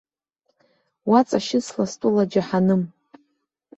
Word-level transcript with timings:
Уаҵашьыцла 1.09 1.85
стәыла 1.91 2.23
џьаҳаным. 2.31 2.81